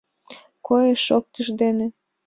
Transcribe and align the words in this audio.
Койыш-шоктыш 0.67 1.47
дене 1.61 1.87